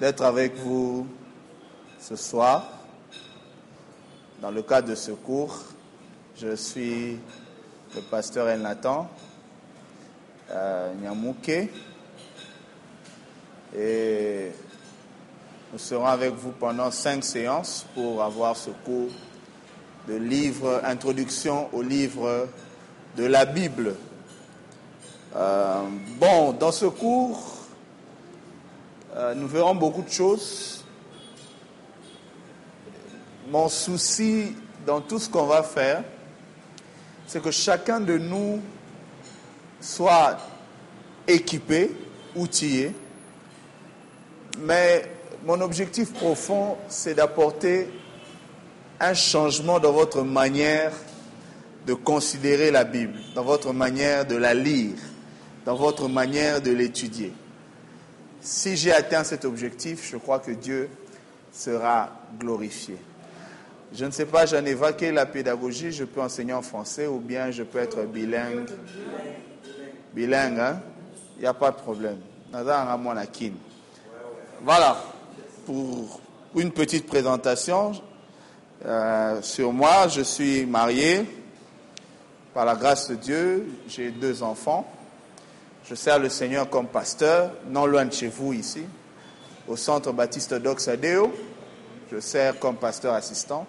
d'être 0.00 0.22
avec 0.22 0.54
vous 0.56 1.06
ce 1.98 2.16
soir 2.16 2.70
dans 4.42 4.50
le 4.50 4.62
cadre 4.62 4.88
de 4.88 4.94
ce 4.94 5.12
cours. 5.12 5.64
Je 6.38 6.54
suis 6.54 7.18
le 7.94 8.00
pasteur 8.10 8.48
El 8.48 8.60
Nathan 8.60 9.08
euh, 10.50 10.92
Nyamouké 11.00 11.70
et 13.74 14.52
nous 15.72 15.78
serons 15.78 16.06
avec 16.06 16.34
vous 16.34 16.52
pendant 16.52 16.90
cinq 16.90 17.24
séances 17.24 17.86
pour 17.94 18.22
avoir 18.22 18.56
ce 18.56 18.70
cours 18.84 19.10
de 20.06 20.14
livre, 20.14 20.82
introduction 20.84 21.68
au 21.72 21.82
livre 21.82 22.48
de 23.16 23.24
la 23.24 23.46
Bible. 23.46 23.94
Euh, 25.34 25.82
bon, 26.20 26.52
dans 26.52 26.70
ce 26.70 26.86
cours, 26.86 27.55
euh, 29.16 29.34
nous 29.34 29.48
verrons 29.48 29.74
beaucoup 29.74 30.02
de 30.02 30.10
choses. 30.10 30.84
Mon 33.50 33.68
souci 33.68 34.54
dans 34.84 35.00
tout 35.00 35.18
ce 35.18 35.28
qu'on 35.28 35.46
va 35.46 35.62
faire, 35.62 36.04
c'est 37.26 37.42
que 37.42 37.50
chacun 37.50 38.00
de 38.00 38.18
nous 38.18 38.60
soit 39.80 40.36
équipé, 41.26 41.90
outillé, 42.34 42.92
mais 44.60 45.10
mon 45.44 45.60
objectif 45.60 46.12
profond, 46.12 46.76
c'est 46.88 47.14
d'apporter 47.14 47.88
un 49.00 49.14
changement 49.14 49.78
dans 49.80 49.92
votre 49.92 50.22
manière 50.22 50.92
de 51.86 51.94
considérer 51.94 52.70
la 52.70 52.84
Bible, 52.84 53.18
dans 53.34 53.44
votre 53.44 53.72
manière 53.72 54.26
de 54.26 54.36
la 54.36 54.54
lire, 54.54 54.96
dans 55.64 55.76
votre 55.76 56.08
manière 56.08 56.60
de 56.60 56.72
l'étudier. 56.72 57.32
Si 58.46 58.76
j'ai 58.76 58.92
atteint 58.92 59.24
cet 59.24 59.44
objectif, 59.44 60.08
je 60.08 60.16
crois 60.18 60.38
que 60.38 60.52
Dieu 60.52 60.88
sera 61.52 62.10
glorifié. 62.38 62.96
Je 63.92 64.04
ne 64.04 64.12
sais 64.12 64.24
pas, 64.24 64.46
j'en 64.46 64.64
ai 64.64 64.70
évoqué 64.70 65.10
la 65.10 65.26
pédagogie, 65.26 65.90
je 65.90 66.04
peux 66.04 66.20
enseigner 66.20 66.52
en 66.52 66.62
français 66.62 67.08
ou 67.08 67.18
bien 67.18 67.50
je 67.50 67.64
peux 67.64 67.80
être 67.80 68.04
bilingue. 68.04 68.68
Bilingue, 70.14 70.60
hein? 70.60 70.80
Il 71.38 71.40
n'y 71.40 71.48
a 71.48 71.54
pas 71.54 71.72
de 71.72 71.76
problème. 71.76 72.18
Voilà, 74.62 74.96
pour 75.66 76.20
une 76.54 76.70
petite 76.70 77.08
présentation 77.08 77.94
euh, 78.84 79.42
sur 79.42 79.72
moi, 79.72 80.06
je 80.06 80.22
suis 80.22 80.66
marié. 80.66 81.26
Par 82.54 82.64
la 82.64 82.76
grâce 82.76 83.10
de 83.10 83.16
Dieu, 83.16 83.66
j'ai 83.88 84.12
deux 84.12 84.44
enfants. 84.44 84.88
Je 85.88 85.94
sers 85.94 86.18
le 86.18 86.28
Seigneur 86.28 86.68
comme 86.68 86.88
pasteur, 86.88 87.52
non 87.68 87.86
loin 87.86 88.04
de 88.06 88.12
chez 88.12 88.26
vous 88.26 88.52
ici, 88.52 88.82
au 89.68 89.76
centre 89.76 90.10
baptiste 90.10 90.52
d'Oxadeo. 90.52 91.32
Je 92.10 92.18
sers 92.18 92.58
comme 92.58 92.74
pasteur 92.74 93.14
assistant. 93.14 93.68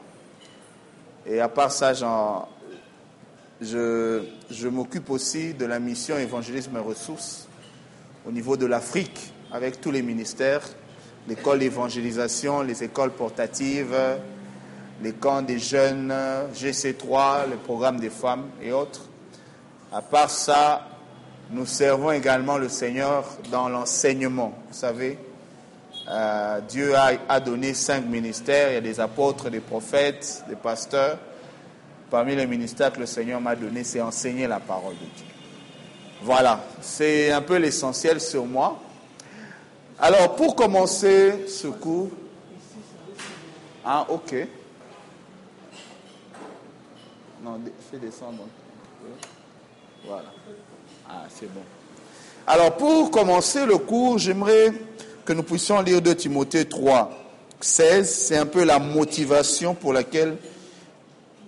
Et 1.28 1.40
à 1.40 1.48
part 1.48 1.72
ça, 1.72 1.94
je, 3.62 4.24
je 4.50 4.68
m'occupe 4.68 5.12
aussi 5.12 5.54
de 5.54 5.66
la 5.68 5.78
mission 5.78 6.18
évangélisme 6.18 6.76
et 6.78 6.80
ressources 6.80 7.48
au 8.28 8.32
niveau 8.32 8.58
de 8.58 8.66
l'Afrique 8.66 9.32
avec 9.52 9.80
tous 9.80 9.92
les 9.92 10.02
ministères, 10.02 10.64
l'école 11.28 11.60
d'évangélisation, 11.60 12.64
les 12.64 12.84
écoles 12.84 13.12
portatives, 13.12 13.96
les 15.04 15.14
camps 15.14 15.44
des 15.44 15.60
jeunes, 15.60 16.12
GC3, 16.56 17.48
le 17.48 17.58
programme 17.58 18.00
des 18.00 18.10
femmes 18.10 18.50
et 18.60 18.72
autres. 18.72 19.02
À 19.94 20.02
part 20.02 20.32
ça, 20.32 20.97
nous 21.50 21.66
servons 21.66 22.12
également 22.12 22.58
le 22.58 22.68
Seigneur 22.68 23.24
dans 23.52 23.70
l'enseignement. 23.70 24.54
Vous 24.68 24.78
savez, 24.78 25.18
euh, 26.10 26.60
Dieu 26.62 26.94
a, 26.96 27.40
donné 27.40 27.74
cinq 27.74 28.06
ministères. 28.06 28.72
Il 28.72 28.74
y 28.74 28.78
a 28.78 28.82
des 28.82 29.00
apôtres, 29.00 29.50
des 29.50 29.62
prophètes, 29.62 30.44
des 30.50 30.56
pasteurs. 30.56 31.18
Parmi 32.10 32.36
les 32.36 32.48
ministères 32.48 32.92
que 32.92 33.00
le 33.00 33.06
Seigneur 33.06 33.40
m'a 33.40 33.56
donné, 33.56 33.84
c'est 33.84 34.02
enseigner 34.02 34.48
la 34.48 34.60
parole 34.60 34.94
de 34.94 35.00
Dieu. 35.00 35.26
Voilà, 36.22 36.62
c'est 36.82 37.32
un 37.32 37.42
peu 37.42 37.58
l'essentiel 37.58 38.20
sur 38.20 38.46
moi. 38.46 38.80
Alors, 40.00 40.36
pour 40.36 40.56
commencer 40.56 41.48
ce 41.48 41.68
cours, 41.68 42.10
ah, 43.86 44.06
ok. 44.10 44.36
Non, 47.44 47.60
fais 47.90 47.98
descendre. 47.98 48.44
Voilà. 50.06 50.32
Ah, 51.10 51.24
c'est 51.30 51.52
bon. 51.54 51.62
Alors, 52.46 52.76
pour 52.76 53.12
commencer 53.12 53.66
le 53.66 53.78
cours, 53.78 54.18
j'aimerais 54.18 54.74
que 55.24 55.34
nous 55.34 55.44
puissions 55.44 55.82
lire 55.82 56.02
2 56.02 56.16
Timothée 56.16 56.66
3, 56.66 57.12
16. 57.62 58.10
C'est 58.10 58.38
un 58.38 58.46
peu 58.46 58.64
la 58.66 58.80
motivation 58.80 59.74
pour 59.74 59.94
laquelle 59.94 60.38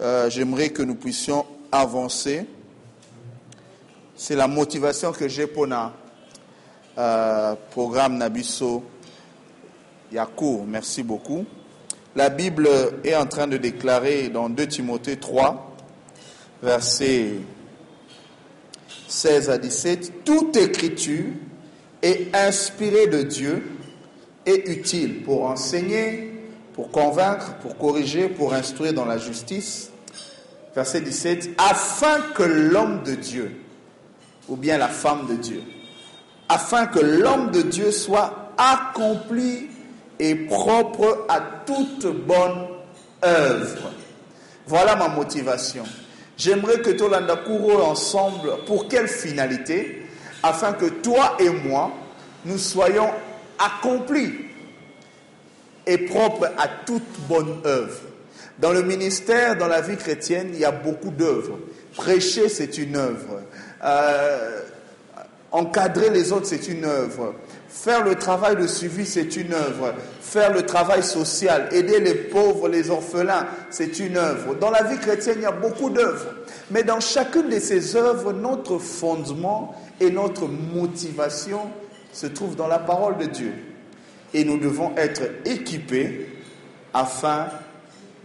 euh, 0.01 0.29
j'aimerais 0.29 0.69
que 0.69 0.81
nous 0.81 0.95
puissions 0.95 1.45
avancer. 1.71 2.45
C'est 4.15 4.35
la 4.35 4.47
motivation 4.47 5.11
que 5.11 5.27
j'ai 5.27 5.47
pour 5.47 5.67
notre 5.67 5.93
euh, 6.97 7.55
programme 7.71 8.17
Nabiso 8.17 8.83
Yacourt. 10.11 10.65
Merci 10.67 11.03
beaucoup. 11.03 11.45
La 12.15 12.29
Bible 12.29 12.69
est 13.03 13.15
en 13.15 13.25
train 13.25 13.47
de 13.47 13.57
déclarer 13.57 14.29
dans 14.29 14.49
2 14.49 14.67
Timothée 14.67 15.17
3, 15.17 15.75
versets 16.63 17.35
16 19.09 19.49
à 19.49 19.57
17, 19.57 20.23
toute 20.23 20.55
écriture 20.55 21.25
est 22.01 22.33
inspirée 22.35 23.07
de 23.07 23.23
Dieu 23.23 23.63
et 24.45 24.71
utile 24.71 25.23
pour 25.23 25.45
enseigner, 25.45 26.31
pour 26.73 26.91
convaincre, 26.91 27.55
pour 27.55 27.77
corriger, 27.77 28.29
pour 28.29 28.53
instruire 28.53 28.93
dans 28.93 29.05
la 29.05 29.17
justice. 29.17 29.89
Verset 30.75 31.01
17, 31.01 31.49
afin 31.57 32.21
que 32.35 32.43
l'homme 32.43 33.01
de 33.03 33.15
Dieu, 33.15 33.51
ou 34.47 34.55
bien 34.55 34.77
la 34.77 34.87
femme 34.87 35.25
de 35.27 35.33
Dieu, 35.33 35.63
afin 36.47 36.85
que 36.85 36.99
l'homme 36.99 37.49
de 37.49 37.63
Dieu 37.63 37.91
soit 37.91 38.53
accompli 38.57 39.67
et 40.19 40.35
propre 40.35 41.25
à 41.27 41.41
toute 41.65 42.05
bonne 42.05 42.67
œuvre. 43.23 43.91
Voilà 44.67 44.95
ma 44.95 45.07
motivation. 45.07 45.83
J'aimerais 46.39 46.79
que 46.79 46.91
Tolanda 46.91 47.35
courons 47.35 47.83
ensemble. 47.83 48.63
Pour 48.65 48.87
quelle 48.87 49.09
finalité? 49.09 50.03
Afin 50.41 50.71
que 50.71 50.85
toi 50.85 51.35
et 51.37 51.49
moi, 51.49 51.91
nous 52.45 52.57
soyons 52.57 53.09
accomplis 53.59 54.33
et 55.85 55.97
propres 55.97 56.49
à 56.57 56.69
toute 56.85 57.03
bonne 57.27 57.61
œuvre. 57.65 57.99
Dans 58.57 58.71
le 58.71 58.83
ministère, 58.83 59.57
dans 59.57 59.67
la 59.67 59.81
vie 59.81 59.97
chrétienne, 59.97 60.51
il 60.53 60.59
y 60.59 60.65
a 60.65 60.71
beaucoup 60.71 61.11
d'œuvres. 61.11 61.59
Prêcher, 61.95 62.47
c'est 62.47 62.77
une 62.77 62.95
œuvre. 62.95 63.41
Euh, 63.83 64.61
encadrer 65.51 66.09
les 66.09 66.31
autres, 66.31 66.47
c'est 66.47 66.69
une 66.69 66.85
œuvre. 66.85 67.35
Faire 67.69 68.03
le 68.03 68.15
travail 68.15 68.55
de 68.55 68.65
suivi, 68.65 69.05
c'est 69.05 69.35
une 69.35 69.53
œuvre. 69.53 69.93
Faire 70.21 70.51
le 70.51 70.65
travail 70.65 71.03
social, 71.03 71.69
aider 71.71 71.99
les 71.99 72.15
pauvres, 72.15 72.67
les 72.67 72.89
orphelins, 72.89 73.45
c'est 73.69 73.99
une 73.99 74.17
œuvre. 74.17 74.55
Dans 74.55 74.71
la 74.71 74.83
vie 74.83 74.97
chrétienne, 74.97 75.35
il 75.37 75.43
y 75.43 75.45
a 75.45 75.51
beaucoup 75.51 75.91
d'œuvres. 75.91 76.33
Mais 76.71 76.81
dans 76.83 76.99
chacune 76.99 77.47
de 77.49 77.59
ces 77.59 77.95
œuvres, 77.95 78.33
notre 78.33 78.79
fondement 78.79 79.75
et 79.99 80.09
notre 80.09 80.47
motivation 80.47 81.61
se 82.11 82.25
trouvent 82.25 82.55
dans 82.55 82.67
la 82.67 82.79
parole 82.79 83.17
de 83.17 83.25
Dieu. 83.25 83.53
Et 84.33 84.43
nous 84.43 84.57
devons 84.57 84.91
être 84.97 85.21
équipés 85.45 86.27
afin 86.93 87.47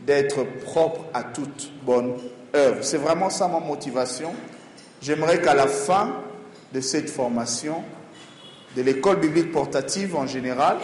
d'être 0.07 0.43
propres 0.65 1.05
à 1.13 1.23
toute 1.23 1.71
bonne 1.85 2.15
œuvre. 2.55 2.79
C'est 2.83 2.99
vraiment 2.99 3.29
ça 3.29 3.47
ma 3.49 3.61
motivation. 3.61 4.33
J'aimerais 5.03 5.41
qu'à 5.43 5.55
la 5.55 5.67
fin 5.67 6.15
de 6.73 6.81
cette 6.81 7.11
formation, 7.11 7.83
de 8.77 8.83
l'école 8.83 9.21
biblique 9.21 9.53
portative 9.53 10.17
en 10.17 10.27
général 10.27 10.79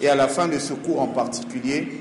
et 0.00 0.08
à 0.08 0.14
la 0.14 0.28
fin 0.28 0.48
de 0.48 0.58
ce 0.58 0.72
cours 0.74 1.00
en 1.00 1.06
particulier, 1.06 2.00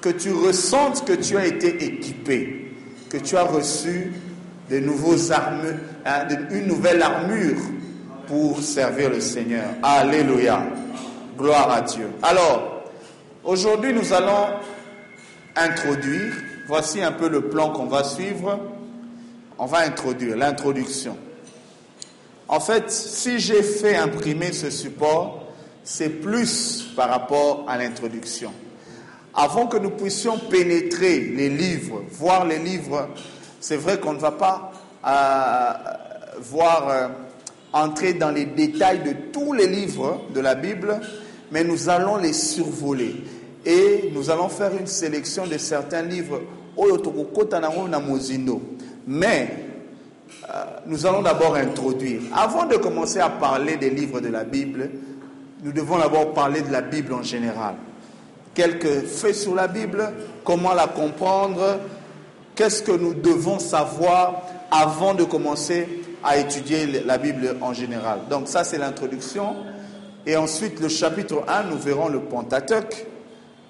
que 0.00 0.08
tu 0.08 0.32
ressentes 0.32 1.04
que 1.04 1.12
tu 1.12 1.36
as 1.36 1.46
été 1.46 1.84
équipé, 1.84 2.72
que 3.10 3.18
tu 3.18 3.36
as 3.36 3.42
reçu 3.42 4.12
de 4.70 4.78
nouveaux 4.78 5.32
armes, 5.32 5.78
hein, 6.04 6.28
une 6.50 6.66
nouvelle 6.66 7.02
armure 7.02 7.58
pour 8.26 8.60
servir 8.60 9.10
le 9.10 9.20
Seigneur. 9.20 9.64
Alléluia. 9.82 10.62
Gloire 11.36 11.70
à 11.70 11.80
Dieu. 11.82 12.08
Alors, 12.22 12.84
aujourd'hui, 13.44 13.92
nous 13.92 14.12
allons 14.12 14.48
introduire, 15.56 16.32
voici 16.66 17.02
un 17.02 17.12
peu 17.12 17.28
le 17.28 17.48
plan 17.48 17.70
qu'on 17.70 17.86
va 17.86 18.04
suivre. 18.04 18.58
On 19.58 19.66
va 19.66 19.78
introduire 19.78 20.36
l'introduction. 20.36 21.16
En 22.48 22.60
fait, 22.60 22.90
si 22.90 23.38
j'ai 23.38 23.62
fait 23.62 23.96
imprimer 23.96 24.52
ce 24.52 24.70
support, 24.70 25.44
c'est 25.84 26.08
plus 26.08 26.88
par 26.96 27.10
rapport 27.10 27.66
à 27.68 27.76
l'introduction. 27.76 28.52
Avant 29.34 29.66
que 29.66 29.76
nous 29.76 29.90
puissions 29.90 30.38
pénétrer 30.38 31.20
les 31.20 31.50
livres, 31.50 32.02
voir 32.10 32.46
les 32.46 32.58
livres, 32.58 33.08
c'est 33.60 33.76
vrai 33.76 34.00
qu'on 34.00 34.14
ne 34.14 34.18
va 34.18 34.32
pas 34.32 34.72
euh, 35.06 36.40
voir 36.40 36.88
euh, 36.88 37.08
entrer 37.72 38.14
dans 38.14 38.30
les 38.30 38.46
détails 38.46 39.02
de 39.02 39.12
tous 39.30 39.52
les 39.52 39.66
livres 39.66 40.22
de 40.34 40.40
la 40.40 40.54
Bible, 40.54 41.00
mais 41.52 41.64
nous 41.64 41.90
allons 41.90 42.16
les 42.16 42.32
survoler. 42.32 43.14
Et 43.66 44.10
nous 44.14 44.30
allons 44.30 44.48
faire 44.48 44.72
une 44.72 44.86
sélection 44.86 45.46
de 45.46 45.58
certains 45.58 46.02
livres. 46.02 46.40
Mais 49.06 49.67
nous 50.86 51.06
allons 51.06 51.22
d'abord 51.22 51.54
introduire. 51.56 52.20
Avant 52.34 52.66
de 52.66 52.76
commencer 52.76 53.20
à 53.20 53.28
parler 53.28 53.76
des 53.76 53.90
livres 53.90 54.20
de 54.20 54.28
la 54.28 54.44
Bible, 54.44 54.90
nous 55.62 55.72
devons 55.72 55.98
d'abord 55.98 56.32
parler 56.32 56.62
de 56.62 56.70
la 56.70 56.82
Bible 56.82 57.12
en 57.12 57.22
général. 57.22 57.74
Quelques 58.54 59.06
faits 59.06 59.34
sur 59.34 59.54
la 59.54 59.68
Bible, 59.68 60.12
comment 60.44 60.74
la 60.74 60.86
comprendre, 60.86 61.80
qu'est-ce 62.54 62.82
que 62.82 62.92
nous 62.92 63.14
devons 63.14 63.58
savoir 63.58 64.42
avant 64.70 65.14
de 65.14 65.24
commencer 65.24 65.88
à 66.22 66.36
étudier 66.36 66.86
la 67.04 67.18
Bible 67.18 67.56
en 67.60 67.72
général. 67.72 68.20
Donc 68.28 68.48
ça, 68.48 68.64
c'est 68.64 68.78
l'introduction. 68.78 69.56
Et 70.26 70.36
ensuite, 70.36 70.80
le 70.80 70.88
chapitre 70.88 71.44
1, 71.46 71.64
nous 71.64 71.78
verrons 71.78 72.08
le 72.08 72.20
Pentateuque. 72.20 73.06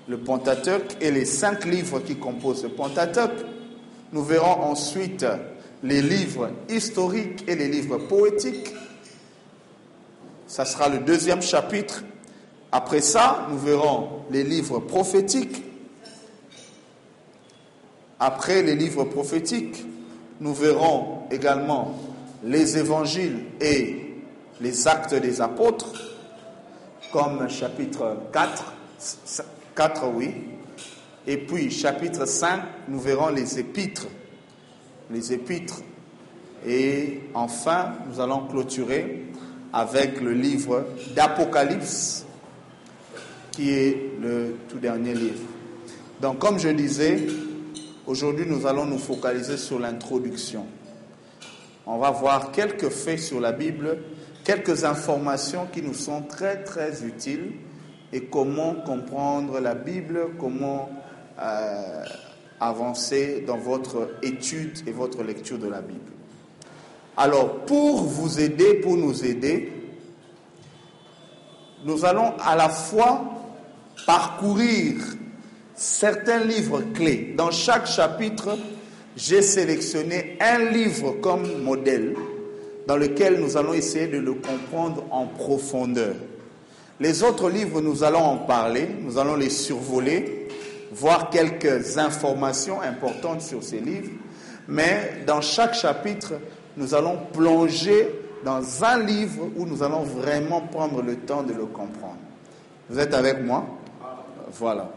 Le 0.09 0.17
Pentateuque 0.17 0.97
et 1.01 1.11
les 1.11 1.27
cinq 1.27 1.67
livres 1.67 2.01
qui 2.01 2.17
composent 2.17 2.63
le 2.63 2.71
Pentateuque. 2.71 3.45
Nous 4.13 4.25
verrons 4.25 4.63
ensuite 4.63 5.27
les 5.83 6.03
livres 6.03 6.51
historiques 6.69 7.45
et 7.47 7.55
les 7.55 7.69
livres 7.69 7.99
poétiques. 7.99 8.75
Ça 10.47 10.65
sera 10.65 10.89
le 10.89 10.99
deuxième 10.99 11.43
chapitre. 11.43 12.05
Après 12.73 13.01
ça, 13.01 13.47
nous 13.51 13.59
verrons 13.59 14.25
les 14.31 14.45
livres 14.45 14.81
prophétiques. 14.81 15.63
Après 18.21 18.63
les 18.63 18.75
livres 18.75 19.05
prophétiques, 19.05 19.85
nous 20.41 20.55
verrons 20.55 21.23
également 21.31 21.95
les 22.43 22.79
évangiles 22.79 23.45
et 23.61 24.09
les 24.61 24.89
actes 24.89 25.15
des 25.15 25.41
apôtres, 25.41 25.93
comme 27.13 27.49
chapitre 27.49 28.17
4, 28.33 28.73
4 29.75 30.07
oui. 30.15 30.35
Et 31.27 31.37
puis 31.37 31.71
chapitre 31.71 32.27
5, 32.27 32.61
nous 32.89 33.01
verrons 33.01 33.29
les 33.29 33.59
épîtres. 33.59 34.07
Les 35.11 35.33
épîtres. 35.33 35.81
Et 36.67 37.21
enfin, 37.35 37.95
nous 38.09 38.21
allons 38.21 38.47
clôturer 38.47 39.25
avec 39.73 40.21
le 40.21 40.33
livre 40.33 40.87
d'Apocalypse, 41.15 42.25
qui 43.53 43.71
est 43.71 44.13
le 44.21 44.57
tout 44.69 44.79
dernier 44.79 45.15
livre. 45.15 45.45
Donc, 46.21 46.39
comme 46.39 46.59
je 46.59 46.69
disais, 46.69 47.27
aujourd'hui, 48.07 48.45
nous 48.47 48.67
allons 48.67 48.85
nous 48.85 48.99
focaliser 48.99 49.57
sur 49.57 49.79
l'introduction. 49.79 50.67
On 51.87 51.99
va 51.99 52.11
voir 52.11 52.51
quelques 52.53 52.91
faits 52.91 53.21
sur 53.21 53.41
la 53.41 53.53
Bible, 53.53 53.99
quelques 54.45 54.85
informations 54.85 55.67
qui 55.73 55.81
nous 55.83 55.95
sont 55.95 56.23
très, 56.23 56.63
très 56.65 57.05
utiles 57.05 57.53
et 58.13 58.25
comment 58.25 58.75
comprendre 58.75 59.61
la 59.61 59.75
Bible, 59.75 60.31
comment 60.39 60.91
euh, 61.41 62.05
avancer 62.61 63.45
dans 63.47 63.57
votre 63.57 64.11
étude 64.23 64.79
et 64.87 64.93
votre 64.93 65.23
lecture 65.23 65.59
de 65.59 65.69
la 65.69 65.81
Bible. 65.81 66.01
Alors, 67.17 67.65
pour 67.67 68.03
vous 68.05 68.41
aider, 68.41 68.75
pour 68.75 68.97
nous 68.97 69.25
aider, 69.25 69.73
nous 71.85 72.05
allons 72.05 72.33
à 72.41 72.57
la 72.57 72.69
fois 72.69 73.25
parcourir 74.07 74.95
certains 75.75 76.45
livres 76.45 76.83
clés. 76.95 77.35
Dans 77.37 77.51
chaque 77.51 77.87
chapitre, 77.87 78.57
j'ai 79.17 79.43
sélectionné 79.43 80.37
un 80.41 80.71
livre 80.71 81.13
comme 81.21 81.63
modèle 81.63 82.15
dans 82.87 82.97
lequel 82.97 83.41
nous 83.41 83.57
allons 83.57 83.75
essayer 83.75 84.07
de 84.07 84.19
le 84.19 84.35
comprendre 84.35 85.05
en 85.11 85.27
profondeur. 85.27 86.15
Les 87.01 87.23
autres 87.23 87.51
livres, 87.51 87.81
nous 87.81 88.03
allons 88.03 88.23
en 88.23 88.37
parler, 88.39 88.89
nous 89.03 89.19
allons 89.19 89.37
les 89.37 89.51
survoler, 89.51 90.38
voir 90.93 91.31
quelques 91.31 91.99
informations 91.99 92.81
importantes 92.81 93.43
sur 93.43 93.63
ces 93.63 93.81
livres, 93.81 94.11
mais 94.67 95.23
dans 95.27 95.41
chaque 95.41 95.75
chapitre, 95.75 96.35
nous 96.77 96.95
allons 96.95 97.19
plonger 97.33 98.09
dans 98.45 98.85
un 98.85 98.99
livre 99.03 99.49
où 99.57 99.67
nous 99.67 99.83
allons 99.83 100.03
vraiment 100.03 100.61
prendre 100.61 101.03
le 101.03 101.17
temps 101.17 101.43
de 101.43 101.53
le 101.53 101.67
comprendre. 101.67 102.19
Vous 102.89 102.99
êtes 102.99 103.15
avec 103.15 103.43
moi? 103.43 103.67
Voilà. 104.53 104.91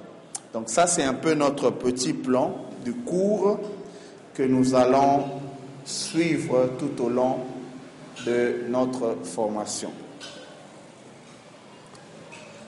Donc 0.53 0.69
ça, 0.69 0.88
c'est 0.88 1.03
un 1.03 1.13
peu 1.13 1.33
notre 1.33 1.71
petit 1.71 2.13
plan 2.13 2.55
du 2.83 2.94
cours 2.94 3.59
que 4.33 4.44
nous 4.44 4.75
allons 4.75 5.25
suivre 5.85 6.69
tout 6.77 7.03
au 7.03 7.09
long 7.09 7.37
de 8.25 8.65
notre 8.69 9.17
formation. 9.23 9.91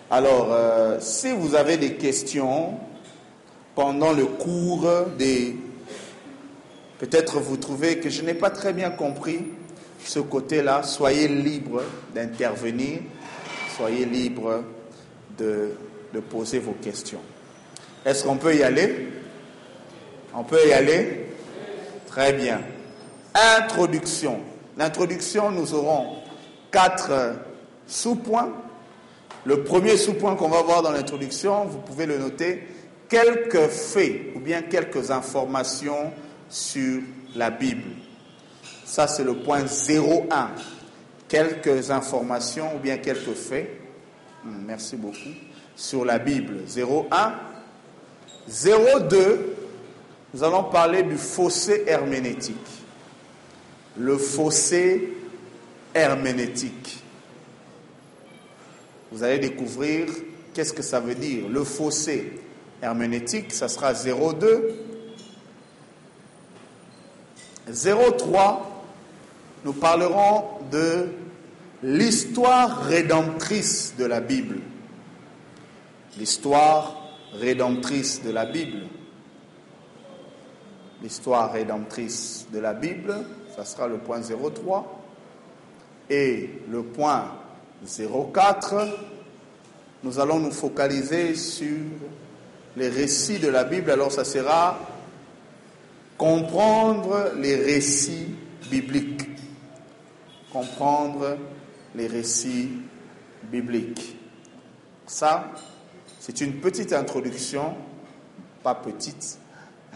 Alors, 0.09 0.49
euh, 0.51 0.97
si 0.99 1.31
vous 1.31 1.55
avez 1.55 1.77
des 1.77 1.95
questions 1.95 2.77
pendant 3.75 4.13
le 4.13 4.25
cours 4.25 4.87
des 5.17 5.55
Peut-être 7.03 7.41
vous 7.41 7.57
trouvez 7.57 7.99
que 7.99 8.09
je 8.09 8.21
n'ai 8.21 8.33
pas 8.33 8.49
très 8.49 8.71
bien 8.71 8.89
compris 8.89 9.41
ce 10.05 10.19
côté-là. 10.19 10.83
Soyez 10.83 11.27
libre 11.27 11.81
d'intervenir, 12.15 13.01
soyez 13.75 14.05
libre 14.05 14.63
de, 15.37 15.71
de, 16.13 16.19
poser 16.21 16.59
vos 16.59 16.71
questions. 16.81 17.19
Est-ce 18.05 18.23
qu'on 18.23 18.37
peut 18.37 18.55
y 18.55 18.63
aller? 18.63 19.09
On 20.33 20.45
peut 20.45 20.65
y 20.65 20.71
aller? 20.71 21.25
Très 22.07 22.31
bien. 22.31 22.61
Introduction. 23.57 24.39
L'introduction, 24.77 25.51
nous 25.51 25.73
aurons 25.73 26.19
quatre 26.71 27.33
sous-points. 27.85 28.53
Le 29.43 29.63
premier 29.65 29.97
sous-point 29.97 30.35
qu'on 30.35 30.47
va 30.47 30.61
voir 30.61 30.83
dans 30.83 30.91
l'introduction, 30.91 31.65
vous 31.65 31.79
pouvez 31.79 32.05
le 32.05 32.17
noter, 32.17 32.65
quelques 33.09 33.67
faits 33.67 34.35
ou 34.35 34.39
bien 34.39 34.61
quelques 34.63 35.11
informations 35.11 36.11
sur 36.49 37.01
la 37.35 37.49
Bible. 37.49 37.91
Ça, 38.85 39.07
c'est 39.07 39.23
le 39.23 39.35
point 39.35 39.63
01. 39.65 40.51
Quelques 41.27 41.89
informations 41.89 42.75
ou 42.75 42.79
bien 42.79 42.97
quelques 42.97 43.33
faits. 43.33 43.69
Hmm, 44.43 44.65
merci 44.65 44.95
beaucoup. 44.95 45.33
Sur 45.75 46.05
la 46.05 46.19
Bible. 46.19 46.59
01. 46.67 47.33
02. 49.09 49.55
Nous 50.33 50.43
allons 50.43 50.65
parler 50.65 51.03
du 51.03 51.17
fossé 51.17 51.83
herménétique. 51.87 52.55
Le 53.97 54.17
fossé 54.17 55.13
herménétique. 55.93 57.03
Vous 59.11 59.23
allez 59.23 59.39
découvrir 59.39 60.07
qu'est-ce 60.53 60.73
que 60.73 60.81
ça 60.81 60.99
veut 60.99 61.15
dire. 61.15 61.47
Le 61.47 61.63
fossé 61.63 62.31
herménétique, 62.83 63.53
ça 63.53 63.69
sera 63.69 63.93
02. 63.93 64.75
03, 67.71 68.83
nous 69.63 69.73
parlerons 69.73 70.43
de 70.69 71.07
l'histoire 71.81 72.83
rédemptrice 72.83 73.95
de 73.97 74.05
la 74.05 74.19
Bible. 74.19 74.59
L'histoire 76.17 76.97
rédemptrice 77.33 78.21
de 78.21 78.31
la 78.31 78.45
Bible. 78.45 78.83
L'histoire 81.01 81.53
rédemptrice 81.53 82.47
de 82.51 82.59
la 82.59 82.73
Bible, 82.73 83.15
ça 83.55 83.63
sera 83.65 83.87
le 83.87 83.97
point 83.97 84.21
03. 84.21 84.99
Et 86.09 86.49
le 86.69 86.83
point 86.83 87.31
04, 87.85 88.87
nous 90.03 90.19
allons 90.19 90.39
nous 90.39 90.51
focaliser 90.51 91.33
sur 91.35 91.77
les 92.75 92.89
récits 92.89 93.39
de 93.39 93.49
la 93.49 93.63
Bible. 93.63 93.91
Alors 93.91 94.11
ça 94.11 94.25
sera 94.25 94.79
comprendre 96.17 97.31
les 97.37 97.55
récits 97.55 98.35
bibliques. 98.69 99.29
Comprendre 100.51 101.37
les 101.95 102.07
récits 102.07 102.69
bibliques. 103.51 104.17
Ça, 105.05 105.51
c'est 106.19 106.41
une 106.41 106.61
petite 106.61 106.93
introduction, 106.93 107.75
pas 108.63 108.75
petite, 108.75 109.37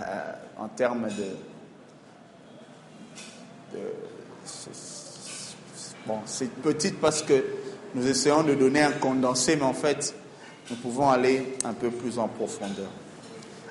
euh, 0.01 0.33
en 0.57 0.67
termes 0.67 1.07
de... 1.07 1.37
bon, 6.05 6.19
c'est 6.25 6.51
petite 6.51 6.99
parce 6.99 7.21
que 7.21 7.45
nous 7.95 8.05
essayons 8.07 8.43
de 8.43 8.55
donner 8.55 8.81
un 8.81 8.91
condensé, 8.91 9.55
mais 9.55 9.63
en 9.63 9.73
fait, 9.73 10.13
nous 10.69 10.75
pouvons 10.77 11.09
aller 11.09 11.57
un 11.63 11.73
peu 11.73 11.89
plus 11.89 12.19
en 12.19 12.27
profondeur. 12.27 12.89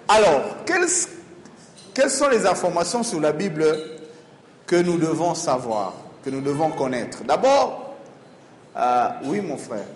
Alors, 0.08 0.64
quelles 0.64 2.10
sont 2.10 2.28
les 2.28 2.46
informations 2.46 3.02
sur 3.02 3.20
la 3.20 3.32
Bible 3.32 3.66
que 4.66 4.76
nous 4.76 4.98
devons 4.98 5.34
savoir, 5.34 5.94
que 6.24 6.30
nous 6.30 6.40
devons 6.40 6.70
connaître? 6.70 7.24
D'abord, 7.24 7.94
euh, 8.76 9.08
oui 9.24 9.40
mon 9.40 9.56
frère. 9.56 9.86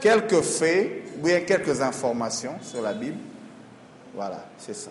Quelques 0.00 0.40
faits, 0.40 1.02
oui, 1.22 1.44
quelques 1.46 1.82
informations 1.82 2.54
sur 2.62 2.80
la 2.80 2.94
Bible. 2.94 3.18
Voilà, 4.14 4.44
c'est 4.56 4.74
ça. 4.74 4.90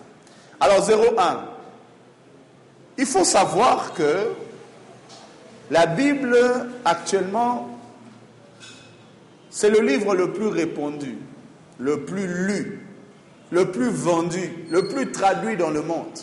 Alors 0.60 0.88
01. 0.88 1.44
Il 2.98 3.06
faut 3.06 3.24
savoir 3.24 3.94
que 3.94 4.28
La 5.70 5.86
Bible, 5.86 6.36
actuellement, 6.84 7.79
c'est 9.50 9.70
le 9.70 9.80
livre 9.80 10.14
le 10.14 10.32
plus 10.32 10.46
répandu, 10.46 11.18
le 11.78 12.04
plus 12.04 12.26
lu, 12.26 12.86
le 13.50 13.70
plus 13.70 13.90
vendu, 13.90 14.50
le 14.70 14.88
plus 14.88 15.10
traduit 15.10 15.56
dans 15.56 15.70
le 15.70 15.82
monde. 15.82 16.18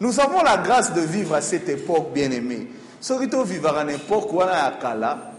Nous 0.00 0.20
avons 0.20 0.42
la 0.42 0.58
grâce 0.58 0.92
de 0.92 1.00
vivre 1.00 1.34
à 1.34 1.40
cette 1.40 1.68
époque 1.68 2.12
bien-aimée. 2.12 2.68
Sorito 3.00 3.44
vivre 3.44 3.76
à 3.76 3.84
l'époque 3.84 4.32
où 4.32 4.38
Kala, 4.80 5.32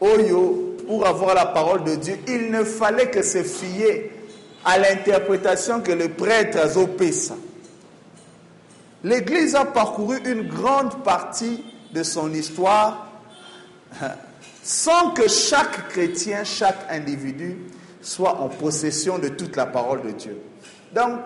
Oyo, 0.00 0.76
pour 0.86 1.06
avoir 1.06 1.34
la 1.34 1.46
parole 1.46 1.84
de 1.84 1.94
Dieu, 1.94 2.18
il 2.28 2.50
ne 2.50 2.64
fallait 2.64 3.10
que 3.10 3.22
se 3.22 3.42
fier 3.42 4.10
à 4.64 4.78
l'interprétation 4.78 5.80
que 5.80 5.92
le 5.92 6.08
prêtre 6.08 6.58
a 6.58 6.68
ça. 6.68 7.34
L'Église 9.04 9.54
a 9.54 9.64
parcouru 9.64 10.18
une 10.24 10.48
grande 10.48 11.04
partie 11.04 11.64
de 11.92 12.02
son 12.02 12.32
histoire 12.34 13.06
sans 14.66 15.10
que 15.10 15.28
chaque 15.28 15.90
chrétien, 15.90 16.42
chaque 16.42 16.90
individu 16.90 17.56
soit 18.02 18.40
en 18.40 18.48
possession 18.48 19.16
de 19.16 19.28
toute 19.28 19.54
la 19.54 19.64
parole 19.64 20.02
de 20.02 20.10
Dieu. 20.10 20.36
Donc, 20.92 21.20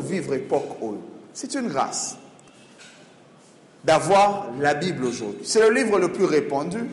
vivre 0.00 0.32
époque 0.34 0.78
C'est 1.32 1.54
une 1.54 1.66
grâce 1.66 2.16
d'avoir 3.82 4.46
la 4.60 4.74
Bible 4.74 5.06
aujourd'hui. 5.06 5.40
C'est 5.42 5.68
le 5.68 5.74
livre 5.74 5.98
le 5.98 6.12
plus 6.12 6.24
répandu, 6.24 6.84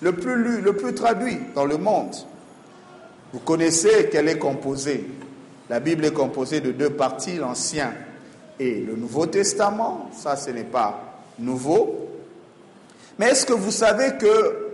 le 0.00 0.10
plus 0.10 0.42
lu, 0.42 0.60
le 0.60 0.74
plus 0.74 0.92
traduit 0.92 1.38
dans 1.54 1.66
le 1.66 1.76
monde. 1.76 2.16
Vous 3.32 3.38
connaissez 3.38 4.08
qu'elle 4.08 4.26
est 4.26 4.38
composée. 4.38 5.06
La 5.70 5.78
Bible 5.78 6.04
est 6.04 6.12
composée 6.12 6.60
de 6.60 6.72
deux 6.72 6.90
parties, 6.90 7.36
l'Ancien 7.36 7.92
et 8.58 8.80
le 8.80 8.96
Nouveau 8.96 9.26
Testament. 9.26 10.10
Ça, 10.12 10.34
ce 10.34 10.50
n'est 10.50 10.64
pas 10.64 11.22
nouveau. 11.38 12.08
Mais 13.20 13.26
est-ce 13.26 13.46
que 13.46 13.52
vous 13.52 13.70
savez 13.70 14.16
que 14.18 14.65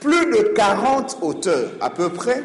plus 0.00 0.26
de 0.26 0.52
40 0.54 1.18
auteurs, 1.22 1.70
à 1.80 1.90
peu 1.90 2.10
près, 2.10 2.42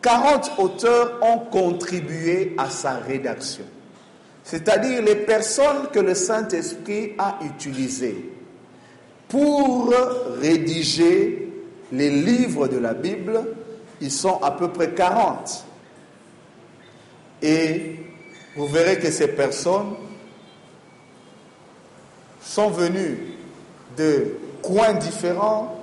40 0.00 0.52
auteurs 0.58 1.18
ont 1.22 1.38
contribué 1.38 2.54
à 2.58 2.68
sa 2.70 2.94
rédaction. 2.94 3.64
C'est-à-dire 4.44 5.02
les 5.02 5.16
personnes 5.16 5.88
que 5.92 6.00
le 6.00 6.14
Saint-Esprit 6.14 7.12
a 7.18 7.38
utilisées 7.44 8.32
pour 9.28 9.94
rédiger 10.40 11.48
les 11.92 12.10
livres 12.10 12.68
de 12.68 12.78
la 12.78 12.94
Bible, 12.94 13.44
ils 14.00 14.10
sont 14.10 14.42
à 14.42 14.50
peu 14.50 14.68
près 14.68 14.90
40. 14.90 15.64
Et 17.42 17.96
vous 18.56 18.66
verrez 18.66 18.98
que 18.98 19.10
ces 19.10 19.28
personnes 19.28 19.94
sont 22.42 22.70
venues 22.70 23.18
de 23.96 24.36
coins 24.62 24.94
différents. 24.94 25.81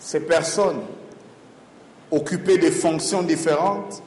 Ces 0.00 0.20
personnes 0.20 0.80
occupaient 2.10 2.58
des 2.58 2.70
fonctions 2.70 3.22
différentes. 3.22 4.02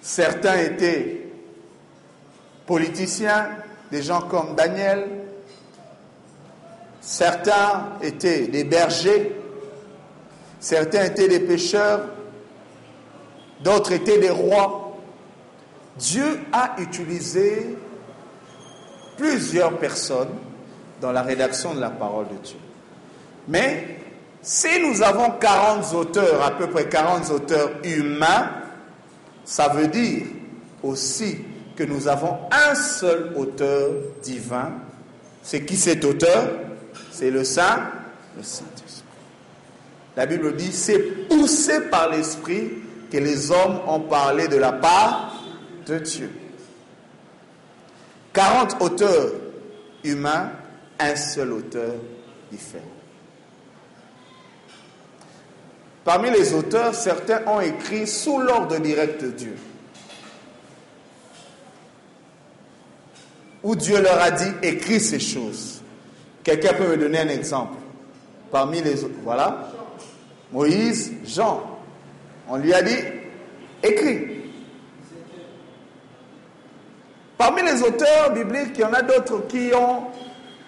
Certains 0.00 0.58
étaient 0.58 1.26
politiciens, 2.66 3.48
des 3.90 4.02
gens 4.02 4.20
comme 4.20 4.54
Daniel. 4.54 5.08
Certains 7.00 7.88
étaient 8.02 8.46
des 8.46 8.64
bergers. 8.64 9.32
Certains 10.60 11.04
étaient 11.04 11.28
des 11.28 11.40
pêcheurs. 11.40 12.06
D'autres 13.64 13.92
étaient 13.92 14.18
des 14.18 14.30
rois. 14.30 14.96
Dieu 15.96 16.40
a 16.52 16.76
utilisé 16.78 17.76
plusieurs 19.16 19.78
personnes 19.78 20.36
dans 21.00 21.10
la 21.10 21.22
rédaction 21.22 21.74
de 21.74 21.80
la 21.80 21.90
parole 21.90 22.28
de 22.28 22.36
Dieu. 22.36 22.58
Mais 23.48 23.98
si 24.42 24.80
nous 24.80 25.02
avons 25.02 25.32
40 25.32 25.94
auteurs, 25.94 26.42
à 26.42 26.52
peu 26.52 26.68
près 26.68 26.88
40 26.88 27.30
auteurs 27.30 27.70
humains, 27.84 28.50
ça 29.44 29.68
veut 29.68 29.88
dire 29.88 30.26
aussi 30.82 31.38
que 31.76 31.84
nous 31.84 32.08
avons 32.08 32.38
un 32.50 32.74
seul 32.74 33.32
auteur 33.36 33.90
divin. 34.22 34.72
C'est 35.42 35.64
qui 35.64 35.76
cet 35.76 36.04
auteur? 36.04 36.50
C'est 37.10 37.30
le 37.30 37.44
Saint, 37.44 37.90
le 38.36 38.42
Saint-Esprit. 38.42 39.04
La 40.16 40.26
Bible 40.26 40.56
dit, 40.56 40.72
c'est 40.72 41.28
poussé 41.28 41.80
par 41.82 42.10
l'Esprit 42.10 42.70
que 43.10 43.18
les 43.18 43.50
hommes 43.50 43.80
ont 43.86 44.00
parlé 44.00 44.48
de 44.48 44.56
la 44.56 44.72
part 44.72 45.44
de 45.86 45.98
Dieu. 45.98 46.30
40 48.32 48.76
auteurs 48.80 49.32
humains, 50.04 50.50
un 50.98 51.16
seul 51.16 51.52
auteur 51.52 51.94
différent. 52.50 52.84
Parmi 56.04 56.30
les 56.30 56.54
auteurs, 56.54 56.94
certains 56.94 57.42
ont 57.46 57.60
écrit 57.60 58.06
sous 58.06 58.38
l'ordre 58.38 58.78
direct 58.78 59.22
de 59.22 59.30
Dieu. 59.30 59.56
Où 63.62 63.74
Dieu 63.76 64.00
leur 64.00 64.20
a 64.20 64.30
dit, 64.30 64.50
écris 64.62 65.00
ces 65.00 65.20
choses. 65.20 65.82
Quelqu'un 66.42 66.72
peut 66.74 66.88
me 66.88 66.96
donner 66.96 67.18
un 67.18 67.28
exemple 67.28 67.74
Parmi 68.50 68.80
les 68.80 69.04
autres, 69.04 69.14
voilà. 69.22 69.70
Moïse, 70.52 71.12
Jean, 71.26 71.78
on 72.48 72.56
lui 72.56 72.72
a 72.72 72.80
dit, 72.80 72.96
écris. 73.82 74.38
Parmi 77.36 77.62
les 77.62 77.82
auteurs 77.82 78.32
bibliques, 78.32 78.72
il 78.76 78.80
y 78.80 78.84
en 78.84 78.92
a 78.94 79.02
d'autres 79.02 79.46
qui 79.46 79.70
ont 79.74 80.04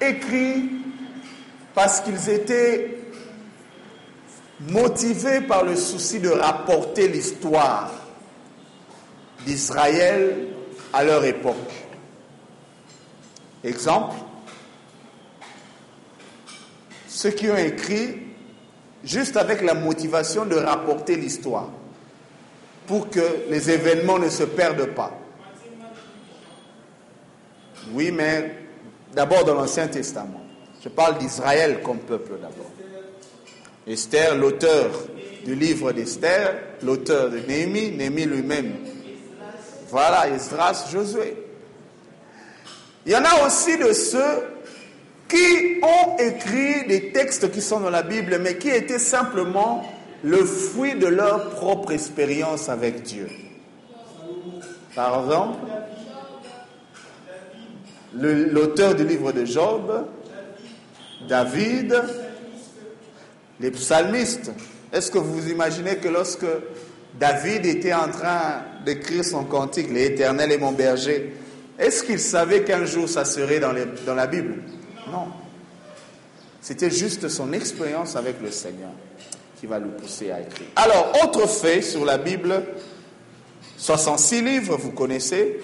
écrit 0.01 0.71
parce 1.75 2.01
qu'ils 2.01 2.29
étaient 2.29 3.00
motivés 4.69 5.41
par 5.41 5.65
le 5.65 5.77
souci 5.77 6.21
de 6.21 6.29
rapporter 6.29 7.09
l'histoire 7.09 7.91
d'Israël 9.47 10.49
à 10.93 11.03
leur 11.05 11.25
époque. 11.25 11.57
Exemple, 13.65 14.17
ceux 17.09 17.31
qui 17.31 17.49
ont 17.49 17.57
écrit 17.57 18.19
juste 19.03 19.37
avec 19.37 19.63
la 19.63 19.75
motivation 19.75 20.45
de 20.45 20.57
rapporter 20.57 21.17
l'histoire, 21.17 21.69
pour 22.87 23.09
que 23.09 23.45
les 23.49 23.71
événements 23.71 24.19
ne 24.19 24.29
se 24.29 24.43
perdent 24.43 24.95
pas. 24.95 25.17
Oui, 27.93 28.11
mais 28.11 28.55
d'abord 29.15 29.45
dans 29.45 29.55
l'Ancien 29.55 29.87
Testament. 29.89 30.41
Je 30.83 30.89
parle 30.89 31.19
d'Israël 31.19 31.83
comme 31.83 31.99
peuple 31.99 32.33
d'abord. 32.41 32.71
Esther, 33.87 34.37
l'auteur 34.37 34.91
du 35.45 35.55
livre 35.55 35.93
d'Esther, 35.93 36.55
l'auteur 36.83 37.31
de 37.31 37.39
Néhémie, 37.39 37.91
Néhémie 37.91 38.27
lui-même. 38.27 38.73
Voilà, 39.89 40.29
Esdras, 40.29 40.89
Josué. 40.93 41.35
Il 43.07 43.13
y 43.13 43.17
en 43.17 43.25
a 43.25 43.47
aussi 43.47 43.79
de 43.79 43.93
ceux 43.93 44.21
qui 45.29 45.81
ont 45.83 46.17
écrit 46.19 46.87
des 46.87 47.13
textes 47.13 47.51
qui 47.51 47.63
sont 47.63 47.81
dans 47.81 47.91
la 47.91 48.03
Bible, 48.03 48.39
mais 48.41 48.59
qui 48.59 48.69
étaient 48.69 48.99
simplement 48.99 49.85
le 50.23 50.45
fruit 50.45 50.97
de 50.97 51.07
leur 51.07 51.51
propre 51.51 51.93
expérience 51.93 52.69
avec 52.69 53.03
Dieu. 53.03 53.29
Par 54.95 55.23
exemple, 55.23 55.59
l'auteur 58.15 58.95
du 58.95 59.05
livre 59.05 59.33
de 59.33 59.45
Job, 59.45 60.07
David, 61.29 62.03
les 63.61 63.71
psalmistes. 63.71 64.51
Est-ce 64.93 65.11
que 65.11 65.19
vous 65.19 65.49
imaginez 65.49 65.97
que 65.97 66.09
lorsque 66.09 66.47
David 67.19 67.67
était 67.67 67.93
en 67.93 68.09
train 68.09 68.63
d'écrire 68.85 69.25
son 69.25 69.45
cantique, 69.45 69.91
l'Éternel 69.91 70.53
est 70.53 70.59
mon 70.59 70.73
berger, 70.73 71.35
est-ce 71.79 72.03
qu'il 72.03 72.19
savait 72.19 72.63
qu'un 72.65 72.85
jour 72.85 73.09
ça 73.09 73.25
serait 73.25 73.61
dans, 73.61 73.75
dans 74.07 74.15
la 74.15 74.27
Bible? 74.27 74.57
Non. 75.11 75.29
C'était 76.61 76.91
juste 76.91 77.29
son 77.29 77.53
expérience 77.53 78.17
avec 78.17 78.41
le 78.43 78.51
Seigneur 78.51 78.91
qui 79.59 79.67
va 79.67 79.79
le 79.79 79.89
pousser 79.89 80.31
à 80.31 80.41
écrire. 80.41 80.69
Alors, 80.77 81.13
autre 81.23 81.47
fait 81.47 81.83
sur 81.83 82.05
la 82.05 82.19
Bible, 82.19 82.63
66 83.77 84.43
livres, 84.43 84.77
vous 84.77 84.93
connaissez, 84.93 85.61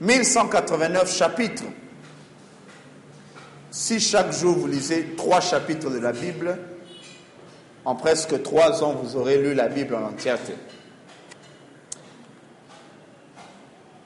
1189 0.00 1.12
chapitres. 1.12 1.64
Si 3.70 4.00
chaque 4.00 4.32
jour 4.32 4.56
vous 4.56 4.66
lisez 4.66 5.14
trois 5.16 5.40
chapitres 5.40 5.90
de 5.90 5.98
la 5.98 6.12
Bible, 6.12 6.58
en 7.84 7.94
presque 7.94 8.42
trois 8.42 8.82
ans, 8.82 8.92
vous 8.92 9.16
aurez 9.16 9.38
lu 9.38 9.54
la 9.54 9.68
Bible 9.68 9.94
en 9.94 10.08
entièreté. 10.08 10.54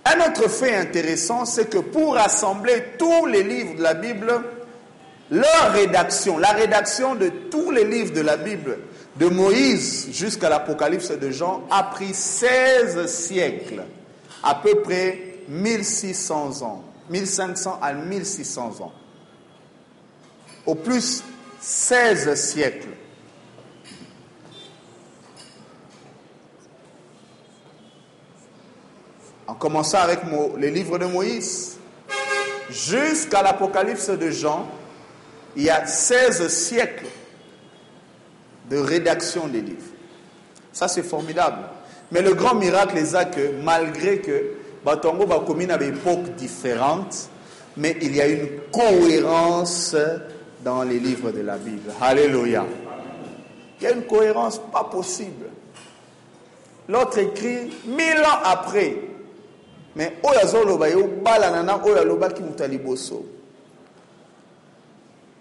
Un 0.05 0.21
autre 0.21 0.49
fait 0.49 0.77
intéressant, 0.77 1.45
c'est 1.45 1.69
que 1.69 1.79
pour 1.79 2.15
rassembler 2.15 2.93
tous 2.99 3.27
les 3.27 3.43
livres 3.43 3.75
de 3.77 3.83
la 3.83 3.95
Bible, 3.95 4.33
leur 5.31 5.73
rédaction, 5.73 6.39
la 6.39 6.53
rédaction 6.53 7.17
de 7.17 7.29
tous 7.51 7.73
les 7.73 7.85
livres 7.85 8.13
de 8.13 8.21
la 8.21 8.37
Bible, 8.37 8.79
de 9.17 9.27
Moïse 9.27 10.09
jusqu'à 10.13 10.49
l'Apocalypse 10.49 11.11
de 11.11 11.31
Jean, 11.31 11.65
a 11.71 11.83
pris 11.83 12.15
16 12.15 13.07
siècles, 13.07 13.83
à 14.43 14.55
peu 14.55 14.77
près 14.83 15.39
1600 15.49 16.63
ans. 16.63 16.85
1500 17.11 17.79
à 17.83 17.93
1600 17.93 18.81
ans. 18.81 18.93
Au 20.67 20.75
plus 20.75 21.23
16 21.61 22.35
siècles. 22.35 22.89
Commençant 29.59 29.99
avec 29.99 30.21
les 30.59 30.71
livres 30.71 30.99
de 30.99 31.07
Moïse, 31.07 31.79
jusqu'à 32.71 33.43
l'Apocalypse 33.43 34.11
de 34.11 34.31
Jean, 34.31 34.67
il 35.57 35.65
y 35.65 35.71
a 35.71 35.87
16 35.87 36.49
siècles 36.49 37.07
de 38.69 38.79
rédaction 38.79 39.47
des 39.49 39.61
livres. 39.61 39.83
Ça, 40.73 40.89
c'est 40.89 41.03
formidable. 41.03 41.59
Mais 42.13 42.23
le 42.23 42.35
grand 42.35 42.55
miracle 42.55 42.99
est 42.99 43.31
que 43.31 43.63
malgré 43.63 44.19
que 44.19 44.53
Batongo 44.85 45.27
Bakomi 45.27 45.71
avait 45.71 45.89
époques 45.89 46.35
différentes, 46.37 47.31
mais 47.77 47.97
il 48.01 48.15
y 48.15 48.21
a 48.21 48.27
une 48.27 48.49
cohérence 48.73 49.97
dans 50.63 50.83
les 50.83 50.99
livres 50.99 51.31
de 51.31 51.41
la 51.41 51.57
Bible. 51.57 51.91
Alléluia. 52.01 52.65
Il 53.81 53.85
y 53.85 53.87
a 53.87 53.93
une 53.93 54.03
cohérence 54.03 54.61
pas 54.73 54.85
possible. 54.85 55.47
L'autre 56.89 57.19
écrit 57.19 57.73
mille 57.87 58.21
ans 58.25 58.41
après. 58.45 58.97
Mais 59.97 60.13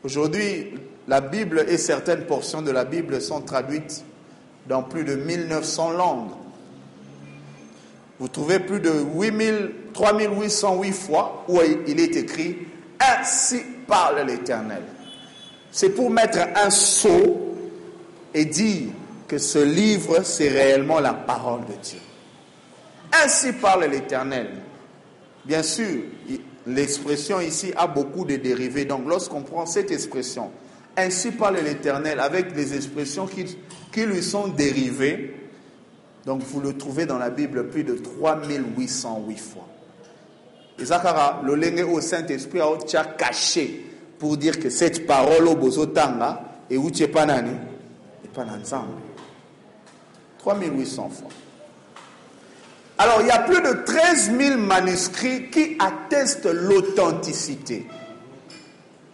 Aujourd'hui, 0.02 0.74
la 1.10 1.20
Bible 1.22 1.66
et 1.68 1.78
certaines 1.78 2.26
portions 2.26 2.62
de 2.62 2.72
la 2.72 2.86
Bible 2.86 3.22
sont 3.22 3.42
traduites 3.42 4.06
dans 4.68 4.82
plus 4.82 5.04
de 5.04 5.16
1900 5.16 5.92
langues. 5.92 6.30
Vous 8.18 8.30
trouvez 8.30 8.60
plus 8.60 8.80
de 8.80 8.94
3808 9.94 10.92
fois 10.94 11.44
où 11.50 11.60
il 11.86 12.00
est 12.00 12.16
écrit 12.16 12.58
Ainsi 13.00 13.62
parle 13.86 14.26
l'Éternel. 14.26 14.84
C'est 15.70 15.90
pour 15.90 16.10
mettre 16.10 16.40
un 16.56 16.70
sceau 16.70 17.58
et 18.34 18.46
dire 18.46 18.88
que 19.28 19.38
ce 19.38 19.60
livre, 19.60 20.24
c'est 20.24 20.48
réellement 20.48 21.02
la 21.02 21.14
parole 21.14 21.62
de 21.66 21.74
Dieu. 21.84 22.00
Ainsi 23.12 23.54
parle 23.54 23.86
l'Éternel. 23.86 24.50
Bien 25.46 25.64
sûr, 25.64 26.02
l'expression 26.66 27.40
ici 27.40 27.72
a 27.76 27.88
beaucoup 27.88 28.26
de 28.26 28.36
dérivés. 28.36 28.86
Donc 28.86 29.08
lorsqu'on 29.08 29.42
prend 29.42 29.66
cette 29.66 29.92
expression, 29.92 30.52
ainsi 30.98 31.32
parle 31.32 31.58
l'Éternel, 31.58 32.20
avec 32.20 32.54
des 32.54 32.76
expressions 32.76 33.28
qui, 33.28 33.58
qui 33.92 34.06
lui 34.06 34.24
sont 34.24 34.48
dérivées, 34.48 35.36
donc 36.26 36.42
vous 36.42 36.60
le 36.60 36.76
trouvez 36.76 37.06
dans 37.06 37.20
la 37.20 37.30
Bible 37.30 37.70
plus 37.70 37.84
de 37.84 37.96
3808 37.96 39.38
fois. 39.38 39.68
Et 40.80 40.86
Zachara, 40.86 41.42
le 41.46 41.56
lengue 41.56 41.88
au 41.90 42.02
Saint-Esprit 42.02 42.60
a 42.60 43.06
caché 43.18 43.86
pour 44.20 44.36
dire 44.38 44.60
que 44.60 44.70
cette 44.70 45.06
parole 45.06 45.48
au 45.48 45.56
Bozotanga 45.56 46.42
et 46.70 46.78
où 46.78 46.90
tu 46.90 47.08
pas 47.08 47.26
nani? 47.26 47.52
Et 48.24 48.28
pas 48.28 48.44
ensemble. 48.44 48.96
3800 50.40 51.10
fois. 51.10 51.30
Alors 52.98 53.20
il 53.22 53.28
y 53.28 53.32
a 53.32 53.40
plus 53.40 53.62
de 53.62 53.84
13 53.86 54.32
000 54.38 54.58
manuscrits 54.58 55.50
qui 55.50 55.78
attestent 55.80 56.46
l'authenticité 56.52 57.86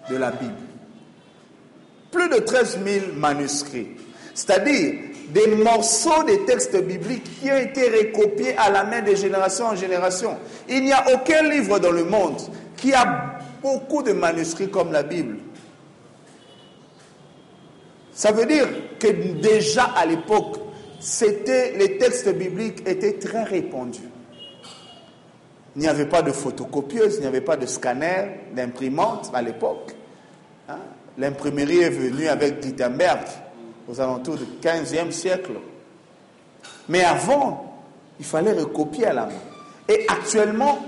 de 0.10 0.18
la 0.18 0.32
Bible. 0.32 0.54
Plus 2.12 2.30
de 2.30 2.38
13 2.38 2.80
000 2.86 3.06
manuscrits. 3.16 3.88
C'est-à-dire 4.34 4.94
des 5.30 5.48
morceaux 5.56 6.24
des 6.24 6.46
textes 6.46 6.80
bibliques 6.84 7.40
qui 7.40 7.50
ont 7.50 7.58
été 7.58 7.90
recopiés 7.90 8.56
à 8.58 8.70
la 8.70 8.84
main 8.84 9.02
de 9.02 9.16
génération 9.16 9.68
en 9.68 9.76
génération. 9.76 10.38
Il 10.68 10.84
n'y 10.84 10.92
a 10.92 11.06
aucun 11.14 11.44
livre 11.44 11.80
dans 11.80 11.92
le 11.92 12.04
monde 12.04 12.40
qui 12.76 12.94
a 12.94 13.40
beaucoup 13.62 14.04
de 14.04 14.12
manuscrits 14.12 14.70
comme 14.70 14.92
la 14.92 15.04
Bible. 15.04 15.38
Ça 18.14 18.32
veut 18.32 18.46
dire 18.46 18.68
que 19.00 19.08
déjà 19.08 19.84
à 19.96 20.06
l'époque, 20.06 20.58
c'était, 21.02 21.74
les 21.78 21.98
textes 21.98 22.30
bibliques 22.30 22.88
étaient 22.88 23.18
très 23.18 23.44
répandus. 23.44 24.00
Il 25.76 25.82
n'y 25.82 25.88
avait 25.88 26.06
pas 26.06 26.22
de 26.22 26.32
photocopieuse, 26.32 27.16
il 27.16 27.22
n'y 27.22 27.28
avait 27.28 27.42
pas 27.42 27.58
de 27.58 27.66
scanner, 27.66 28.42
d'imprimante 28.56 29.32
à 29.34 29.42
l'époque. 29.42 29.96
Hein. 30.70 30.78
L'imprimerie 31.18 31.80
est 31.80 31.90
venue 31.90 32.28
avec 32.28 32.62
Gutenberg 32.62 33.26
aux 33.90 34.00
alentours 34.00 34.38
du 34.38 34.46
15e 34.62 35.12
siècle. 35.12 35.54
Mais 36.88 37.04
avant, 37.04 37.84
il 38.20 38.26
fallait 38.26 38.54
recopier 38.54 39.08
à 39.08 39.14
la 39.14 39.26
main. 39.26 39.32
Et 39.90 40.06
actuellement, 40.08 40.80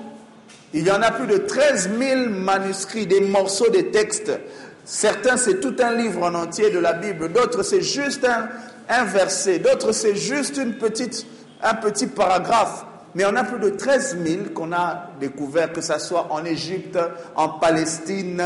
il 0.73 0.85
y 0.85 0.91
en 0.91 1.01
a 1.01 1.11
plus 1.11 1.27
de 1.27 1.37
13 1.37 1.91
000 1.97 2.29
manuscrits, 2.29 3.07
des 3.07 3.21
morceaux 3.21 3.69
de 3.69 3.81
textes. 3.81 4.31
Certains, 4.85 5.37
c'est 5.37 5.59
tout 5.59 5.75
un 5.79 5.95
livre 5.95 6.23
en 6.23 6.35
entier 6.35 6.69
de 6.69 6.79
la 6.79 6.93
Bible. 6.93 7.31
D'autres, 7.31 7.63
c'est 7.63 7.81
juste 7.81 8.27
un, 8.27 9.03
verset. 9.05 9.59
D'autres, 9.59 9.91
c'est 9.93 10.15
juste 10.15 10.59
un 10.59 11.73
petit 11.75 12.07
paragraphe. 12.07 12.85
Mais 13.15 13.25
on 13.25 13.35
a 13.35 13.43
plus 13.43 13.59
de 13.59 13.69
13 13.69 14.17
000 14.25 14.43
qu'on 14.55 14.71
a 14.73 15.09
découvert, 15.19 15.71
que 15.71 15.81
ce 15.81 15.99
soit 15.99 16.27
en 16.31 16.43
Égypte, 16.43 16.97
en 17.35 17.49
Palestine, 17.49 18.41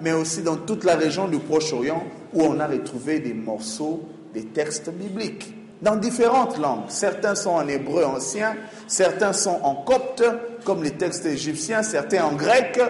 mais 0.00 0.12
aussi 0.12 0.42
dans 0.42 0.56
toute 0.56 0.84
la 0.84 0.94
région 0.94 1.26
du 1.26 1.38
Proche-Orient, 1.38 2.04
où 2.32 2.42
on 2.42 2.60
a 2.60 2.66
retrouvé 2.66 3.18
des 3.18 3.34
morceaux 3.34 4.08
des 4.32 4.46
textes 4.46 4.90
bibliques 4.90 5.54
dans 5.82 5.96
différentes 5.96 6.58
langues. 6.58 6.84
Certains 6.88 7.34
sont 7.34 7.50
en 7.50 7.66
hébreu 7.66 8.04
ancien, 8.04 8.56
certains 8.86 9.32
sont 9.32 9.58
en 9.62 9.74
copte, 9.74 10.24
comme 10.64 10.84
les 10.84 10.92
textes 10.92 11.26
égyptiens, 11.26 11.82
certains 11.82 12.24
en 12.24 12.32
grec. 12.32 12.80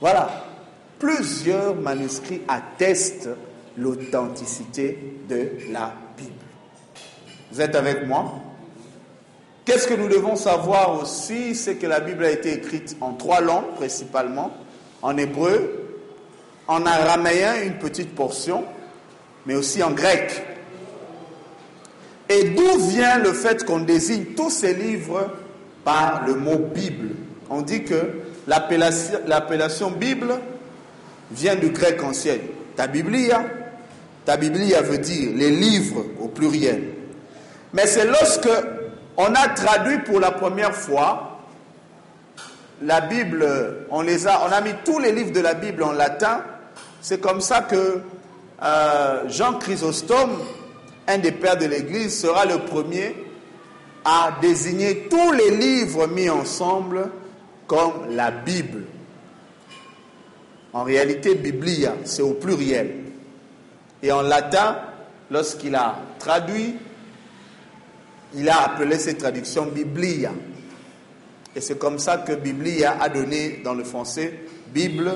Voilà. 0.00 0.43
Plusieurs 1.04 1.76
manuscrits 1.76 2.40
attestent 2.48 3.28
l'authenticité 3.76 4.98
de 5.28 5.50
la 5.70 5.92
Bible. 6.16 6.30
Vous 7.52 7.60
êtes 7.60 7.74
avec 7.74 8.06
moi? 8.06 8.32
Qu'est-ce 9.66 9.86
que 9.86 9.92
nous 9.92 10.08
devons 10.08 10.34
savoir 10.34 10.98
aussi? 11.02 11.54
C'est 11.54 11.74
que 11.74 11.86
la 11.86 12.00
Bible 12.00 12.24
a 12.24 12.30
été 12.30 12.54
écrite 12.54 12.96
en 13.02 13.12
trois 13.12 13.42
langues 13.42 13.74
principalement, 13.76 14.50
en 15.02 15.14
hébreu, 15.18 15.98
en 16.68 16.86
araméen 16.86 17.62
une 17.62 17.74
petite 17.74 18.14
portion, 18.14 18.64
mais 19.44 19.56
aussi 19.56 19.82
en 19.82 19.90
grec. 19.90 20.42
Et 22.30 22.44
d'où 22.44 22.78
vient 22.78 23.18
le 23.18 23.34
fait 23.34 23.66
qu'on 23.66 23.80
désigne 23.80 24.24
tous 24.34 24.48
ces 24.48 24.72
livres 24.72 25.30
par 25.84 26.26
le 26.26 26.36
mot 26.36 26.56
Bible? 26.56 27.10
On 27.50 27.60
dit 27.60 27.84
que 27.84 28.22
l'appellation 28.46 29.90
Bible 29.90 30.40
vient 31.34 31.56
du 31.56 31.70
grec 31.70 32.02
ancien. 32.02 32.36
Ta 32.76 32.86
Biblia, 32.86 33.44
ta 34.24 34.36
Biblia 34.36 34.82
veut 34.82 34.98
dire 34.98 35.30
les 35.34 35.50
livres 35.50 36.04
au 36.20 36.28
pluriel. 36.28 36.82
Mais 37.72 37.86
c'est 37.86 38.06
lorsque 38.06 38.48
on 39.16 39.34
a 39.34 39.48
traduit 39.48 39.98
pour 39.98 40.20
la 40.20 40.30
première 40.30 40.74
fois 40.74 41.30
la 42.82 43.00
Bible, 43.00 43.46
on 43.90 44.02
les 44.02 44.26
a, 44.26 44.46
on 44.46 44.52
a 44.52 44.60
mis 44.60 44.74
tous 44.84 44.98
les 44.98 45.12
livres 45.12 45.32
de 45.32 45.40
la 45.40 45.54
Bible 45.54 45.82
en 45.82 45.92
latin. 45.92 46.42
C'est 47.00 47.20
comme 47.20 47.40
ça 47.40 47.62
que 47.62 48.00
euh, 48.62 49.28
Jean 49.28 49.54
Chrysostome, 49.54 50.38
un 51.06 51.18
des 51.18 51.32
pères 51.32 51.56
de 51.56 51.66
l'Église, 51.66 52.20
sera 52.20 52.44
le 52.44 52.58
premier 52.58 53.14
à 54.04 54.32
désigner 54.40 55.08
tous 55.08 55.32
les 55.32 55.50
livres 55.50 56.06
mis 56.08 56.28
ensemble 56.28 57.10
comme 57.66 57.92
la 58.10 58.30
Bible. 58.30 58.84
En 60.74 60.82
réalité, 60.82 61.36
Biblia, 61.36 61.94
c'est 62.04 62.22
au 62.22 62.34
pluriel. 62.34 62.96
Et 64.02 64.10
en 64.10 64.22
latin, 64.22 64.76
lorsqu'il 65.30 65.76
a 65.76 65.96
traduit, 66.18 66.74
il 68.34 68.48
a 68.48 68.64
appelé 68.64 68.98
cette 68.98 69.18
traduction 69.18 69.66
Biblia. 69.66 70.32
Et 71.54 71.60
c'est 71.60 71.78
comme 71.78 72.00
ça 72.00 72.18
que 72.18 72.32
Biblia 72.32 72.96
a 73.00 73.08
donné 73.08 73.60
dans 73.62 73.74
le 73.74 73.84
français 73.84 74.40
Bible 74.72 75.12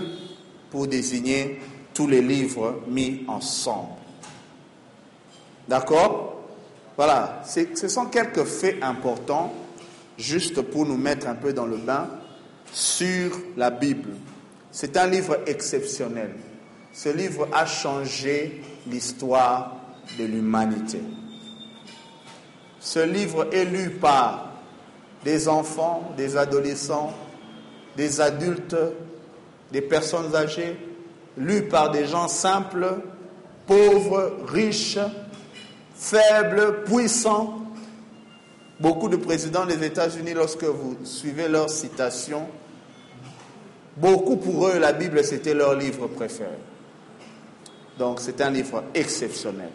pour 0.70 0.86
désigner 0.86 1.58
tous 1.92 2.06
les 2.06 2.22
livres 2.22 2.82
mis 2.86 3.24
ensemble. 3.26 3.94
D'accord? 5.66 6.36
Voilà, 6.96 7.42
ce 7.44 7.88
sont 7.88 8.06
quelques 8.06 8.44
faits 8.44 8.76
importants, 8.82 9.52
juste 10.16 10.62
pour 10.62 10.86
nous 10.86 10.96
mettre 10.96 11.26
un 11.26 11.34
peu 11.34 11.52
dans 11.52 11.66
le 11.66 11.76
bain, 11.76 12.08
sur 12.72 13.32
la 13.56 13.70
Bible. 13.70 14.10
C'est 14.70 14.96
un 14.96 15.06
livre 15.06 15.38
exceptionnel. 15.46 16.30
Ce 16.92 17.08
livre 17.08 17.48
a 17.52 17.66
changé 17.66 18.62
l'histoire 18.86 19.76
de 20.18 20.24
l'humanité. 20.24 21.00
Ce 22.80 23.00
livre 23.00 23.48
est 23.52 23.64
lu 23.64 23.90
par 23.90 24.52
des 25.24 25.48
enfants, 25.48 26.12
des 26.16 26.36
adolescents, 26.36 27.12
des 27.96 28.20
adultes, 28.20 28.76
des 29.72 29.82
personnes 29.82 30.34
âgées, 30.34 30.76
lu 31.36 31.62
par 31.64 31.90
des 31.90 32.06
gens 32.06 32.28
simples, 32.28 33.00
pauvres, 33.66 34.38
riches, 34.46 34.98
faibles, 35.94 36.84
puissants. 36.84 37.62
Beaucoup 38.80 39.08
de 39.08 39.16
présidents 39.16 39.66
des 39.66 39.84
États-Unis, 39.84 40.34
lorsque 40.34 40.64
vous 40.64 40.96
suivez 41.04 41.48
leurs 41.48 41.70
citations, 41.70 42.46
Beaucoup 44.00 44.36
pour 44.36 44.68
eux, 44.68 44.78
la 44.78 44.92
Bible, 44.92 45.24
c'était 45.24 45.54
leur 45.54 45.74
livre 45.74 46.06
préféré. 46.06 46.58
Donc 47.98 48.20
c'est 48.20 48.40
un 48.40 48.50
livre 48.50 48.84
exceptionnel. 48.94 49.70